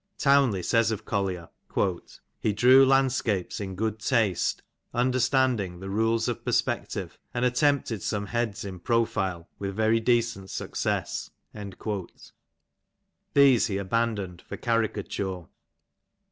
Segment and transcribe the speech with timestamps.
[0.17, 1.49] Townley says of Collier:"
[2.41, 4.63] He drew landscapes in good taste,
[4.95, 12.31] understanding" the rules of perspective, and attempted some heads in profile with" very decent success.^'
[13.35, 15.45] These he abandoned for caricature.